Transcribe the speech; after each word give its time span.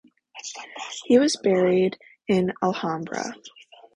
He 1.05 1.19
was 1.19 1.37
buried 1.37 1.99
in 2.27 2.47
the 2.47 2.53
Alhambra. 2.63 3.35